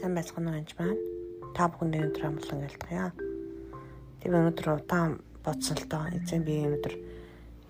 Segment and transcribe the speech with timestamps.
[0.00, 0.96] Сайн байцгаана уу маань.
[1.52, 3.12] Та бүхэнд өнөөдөр амглан ялтгая.
[4.24, 6.08] Тэр өнөөдөр удаан бодсон л доо.
[6.08, 6.94] Эзэн би өнөөдөр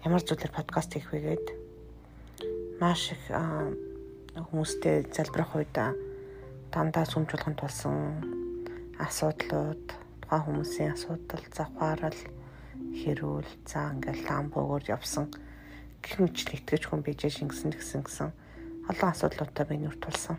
[0.07, 1.47] ямар зүйлээр подкаст хийх вэ гээд
[2.79, 3.35] маш их
[4.47, 5.75] хүмүүстэй залбирах үед
[6.71, 7.99] дандаа сүмж болгонд болсон
[9.03, 9.87] асуудлууд,
[10.23, 12.21] тухайн хүмүүсийн асуудал, завхаарал,
[12.95, 15.35] хэрүүл, за ингээл лам бөгөр явсан
[15.99, 18.31] гэх мэт итгэж хүн бийж шингэсэн гэсэн гэсэн
[18.87, 20.39] олон асуудлуудтай би нүрт тулсан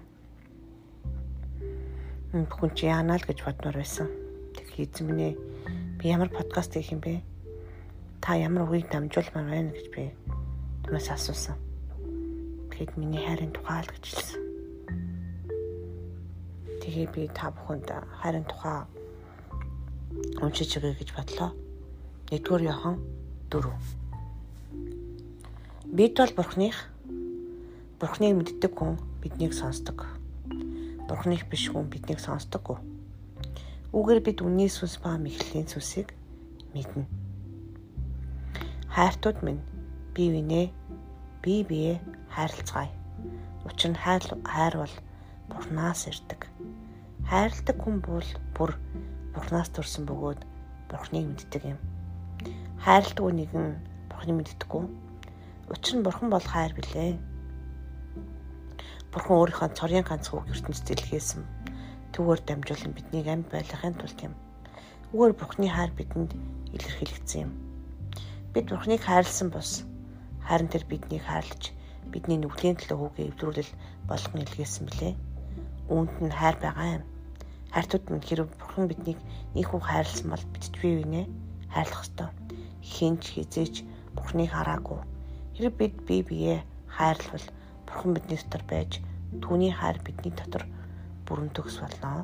[2.32, 4.08] хүн чи яана л гэж бодноор байсан.
[4.80, 5.36] Минь ээ
[6.00, 7.20] би ямар подкаст хийх юм бэ?
[8.24, 10.16] Та ямар үгийг дамжуулмаар байна гэж би
[10.88, 11.60] түүнээс асуусан.
[12.72, 14.42] Тэгэхэд миний хайрын тухай л гэж хэлсэн.
[16.80, 17.92] Тэгээ би та бүхэнд
[18.24, 18.88] хайрын тухай
[20.40, 21.52] уншиж өгье гэж бодлоо.
[22.32, 22.96] Нэгдүгээр Иохан
[23.52, 23.76] 4.
[25.92, 26.88] Бид бол Бурхных
[28.00, 30.21] Бурхныг мэддэг хүн биднийг сонсдог
[31.12, 32.80] Бурхных биш хүн биднийг сонсдоггүй.
[33.92, 36.16] Үүгээр бид үнний сүнс ба мэхлийн сүнсийг
[36.72, 37.04] мэднэ.
[38.96, 39.60] Хайртууд минь
[40.16, 40.68] бие бинээ
[41.44, 42.00] бие бие
[42.32, 42.96] хайрлцгаая.
[43.68, 44.96] Учир нь хайр хайр бол
[45.52, 46.48] Бурханаас ирдэг.
[47.28, 48.72] Хайрладаг хүн бол бүр
[49.36, 50.40] Бурханаас төрсэн бөгөөд
[50.88, 51.80] Бурханыг мэддэг юм.
[52.80, 53.68] Хайрладаг нэгэн
[54.08, 54.84] Бурханыг мэддэггүй.
[55.76, 57.20] Учир нь Бурхан бол хайр билээ
[59.12, 61.44] Бурхан өөрийнхөө цорын ганц хүүг ертөнцид илгээсэн.
[62.16, 64.34] Түүгээр дамжуулан биднийг амьд байлгахын тулд юм.
[65.12, 66.32] Үүгээр Бурханы хайр бидэнд
[66.76, 67.52] илэрхийлэгдсэн юм.
[68.56, 69.84] Бид Бурханыг хайрлсан бос
[70.48, 71.76] харин тэр биднийг хайрлаж
[72.08, 73.72] бидний нүглийн төлөө хүүгээ эвдрүүлэл
[74.08, 75.14] болгон илгээсэн билээ.
[75.92, 77.04] Үүнд нь хайр байгаа юм.
[77.76, 79.20] Хайртууд минь хэрэг Бурхан биднийг
[79.60, 81.26] ийхүү хайрлсан бол бид ч бие бинээ
[81.68, 82.30] хайрлах ёстой.
[82.80, 83.76] Хинч хизээч
[84.16, 85.04] Бурханыг хараагүй.
[85.56, 87.48] Хэрэг бид бие биеэ хайрлавал
[87.92, 89.04] Бурхан бидний дотор байж
[89.44, 90.64] түүний хайр бидний дотор
[91.28, 92.24] бүрэн төгс болно.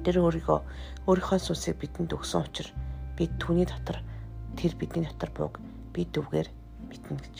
[0.00, 0.58] Тэр өөрийгөө
[1.04, 2.72] өөрийнхөө сүнсийг бидэнд өгсөн учраас
[3.20, 4.00] бид түүний дотор
[4.56, 5.60] тэр бидний дотор бууг
[5.92, 6.48] бид үгээр
[6.88, 7.36] битнэ гэж.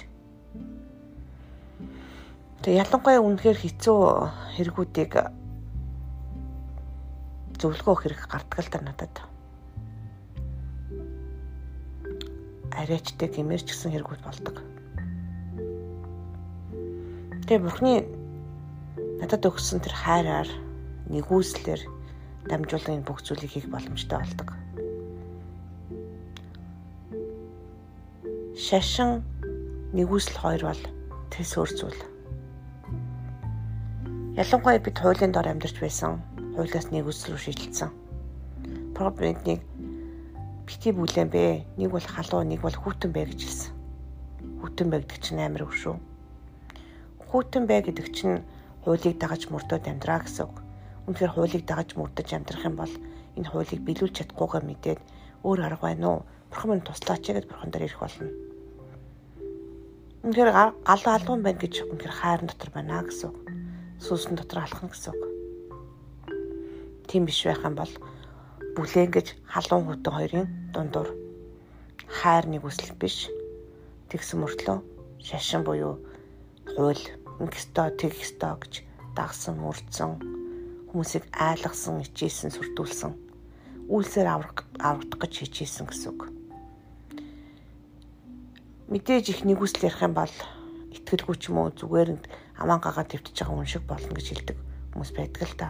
[2.61, 3.99] Тэгээ ялангуяа үнэхээр хэцүү
[4.57, 5.13] хэрэгүүдийг
[7.61, 9.15] зөвлөгөө хэрэг гардаг л та надад.
[12.73, 14.57] Арайчтай гэмэрч гисэн хэрэгүүд болдог.
[17.45, 18.09] Тэгээ Бурхны
[19.21, 20.49] надад өгсөн тэр хайраар
[21.13, 21.77] нэгүслэр
[22.49, 24.49] дамжуулан энэ бүх зүйлийг хийх боломжтой болдог.
[28.57, 29.21] Шашин
[29.93, 30.83] нэгүсэл хоёр бол
[31.29, 32.01] тэс өөр зүйл.
[34.41, 36.25] Ялангуяа бид хуулийн дор амьдарч байсан
[36.57, 37.93] хуулиас нэгүсэл рүү шийдэлсэн.
[38.97, 39.61] Проблемыг
[40.65, 41.77] бити бүлээн бэ.
[41.77, 43.73] Нэг бол халуун, нэг бол хүүтэн бэ гэж хэлсэн.
[44.65, 46.14] Хүүтэн бэ гэдэг чинь амар өв шүү
[47.35, 48.47] Хүүтэн бай гэдэг чинь
[48.87, 50.63] хуулийг дагаж мөрдөд амьдраа гэсэн үг.
[51.11, 52.95] Үнэхээр хуулийг дагаж мөрдөж амьдрах юм бол
[53.35, 55.01] энэ хуулийг биелүүлж чадахгүйгээ мэдээд
[55.43, 56.19] өөр арга байна уу?
[56.55, 58.31] Бурхан минь туслаач гэд бурхан дээр ирэх болно.
[60.23, 63.39] Үнэхээр гал алган байна гэж үнэхээр хайрын дотор байна гэсэн үг.
[63.99, 65.23] Сүнсэн дотор алхна гэсэн үг.
[67.11, 67.91] Тийм биш байх юм бол
[68.79, 71.11] бүлээн гэж халуун хүтэн хоёрын дундуур
[72.07, 73.27] хайр нэг үсэл биш.
[74.07, 74.79] Тэгсэн мөртлөө
[75.19, 75.99] шашин буюу
[76.79, 78.75] хууль ингэстөө тэгстөө гэж
[79.17, 80.13] дагсан мөрдсөн
[80.91, 83.13] хүмүүсийг айлгсан ичээсэн сүрдүүлсэн
[83.91, 86.31] үйлсээр аврах аврагдах гэж хичээсэн гэсэн үг.
[88.89, 90.35] Мэдээж их нэгүсэл ярих юм бол
[90.95, 92.15] итгэлгүй ч юм уу зүгээр
[92.63, 94.59] аман гагаа твтж байгаа хүн шиг болно гэж хэлдэг
[94.95, 95.69] хүмүүс байдаг л та.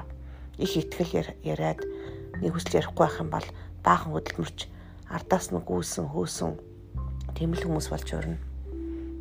[0.61, 1.81] Их итгэл яриад
[2.45, 3.49] нэгүсэл ярихгүй байх юм бол
[3.83, 4.59] баахан хөдөлмөрч
[5.11, 6.53] ардаас нь гүйсэн хөөсөн
[7.35, 8.39] тийм л хүмүүс болж өрнө.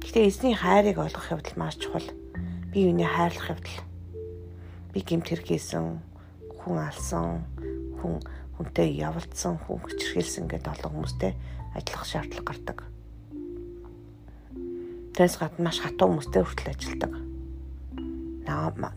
[0.04, 2.06] Гэхдээ эзний хайрыг олгох явдал маш чухал
[2.74, 3.86] би юуны хайрлах явдал
[4.94, 6.02] би гимт хэрэгсэн
[6.58, 7.46] хүн алсан
[8.02, 8.18] хүн
[8.58, 11.38] хүнтэй явалцсан хүн хүчрхийлсэн гэдэг олон хүмүүстэй
[11.78, 12.78] ажиллах шаардлага гардаг.
[15.14, 17.14] Тэрс гадна маш хатуу хүмүүстэй хүртэл ажилладаг.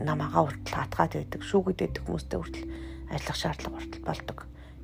[0.01, 2.69] Намаагаа хүртэл хатгаад байдаг, шүүгээд байдаг хүмүүстэй хүртэл
[3.13, 4.39] ажиллах шаардлага хүртэл болдог.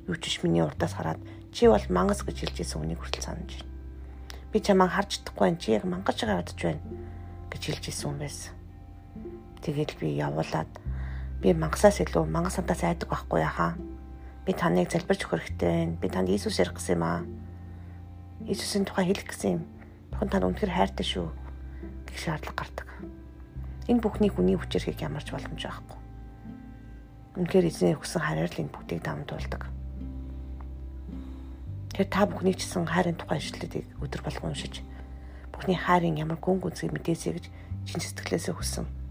[0.05, 3.57] Юу ч биш миний урдаас хараад чи бол мангас гэж хэлж ирсэн үнийг хүртэл санаж
[3.57, 3.73] байна.
[4.53, 5.57] Би чамайг харж чадахгүй.
[5.57, 6.81] Чи яг мангаж байгаа ядаж байна
[7.49, 8.62] гэж хэлж ирсэн юм байсан.
[9.63, 10.67] Тэгэл би явуулаад
[11.39, 13.79] би мангасаас илүү мангас сантаас айдаг байхгүй яхаа.
[14.43, 15.95] Би таныг залбирч өгөх хэрэгтэй байна.
[16.03, 17.23] Би танд Иесус ярих гэсэн юм аа.
[18.43, 19.63] Иесусийн тухай хэлэх гэсэн юм.
[20.11, 21.31] Бурхан тань үнэхээр хайртай шүү
[22.11, 22.87] гэх шаардлага гардаг.
[23.87, 25.99] Энэ бүхний хүний хүчээр хийх ямарч боломж байхгүй.
[27.39, 29.71] Үнэхээр эзний өгсөн хараар л энэ бүгдийг дамжуулдаг.
[31.95, 34.83] Тэгэхээр та бүхний ч гэсэн хайрын тухай ишлэлийг өдөр болгон уншиж
[35.53, 37.45] бүхний хайрын ямар гүн гүнзгий мэдээсэй гэж
[37.85, 39.02] чин сэтгэлээсээ хүссэн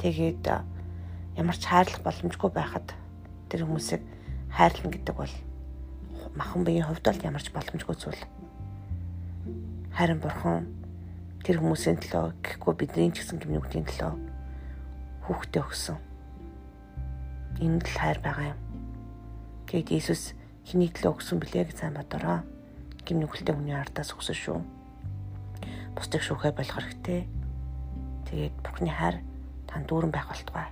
[0.00, 0.48] Тэгээд
[1.36, 2.96] ямар ч хайрлах боломжгүй байхад
[3.52, 4.00] тэр хүмүүсийг
[4.48, 5.34] хайрлна гэдэг бол
[6.32, 8.24] махан биеийн хувьд бол ямар ч боломжгүй зүйл.
[9.92, 10.72] Харин бурхан
[11.44, 14.12] тэр хүмүүсийн төлөө гэхгүй бидний ч гэсэн гимнүгтийн төлөө
[15.28, 15.98] хүүхдээ өгсөн.
[17.60, 18.60] Энэ л хайр байгаа юм.
[19.68, 20.32] Тэгэд Иесус
[20.64, 22.40] хэний төлөө өгсөн блэ гэж сайн бодороо.
[23.04, 24.58] Гимнүгэлтэй хүний ардаас өгсөн шүү.
[25.92, 27.28] Бусдыг шүүхэ болох хэрэгтэй.
[28.30, 29.20] Тэгээд Бурхны хайр
[29.72, 30.68] тань дүүрэн байх болтугай.